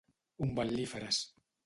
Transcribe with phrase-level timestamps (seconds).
[0.45, 1.21] Umbel·líferes.